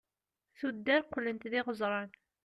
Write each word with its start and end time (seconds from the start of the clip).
tuddar 0.57 1.01
qlent 1.11 1.47
d 1.51 1.53
iɣeẓran 1.59 2.09